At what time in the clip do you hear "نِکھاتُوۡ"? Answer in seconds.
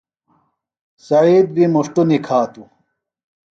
2.09-2.69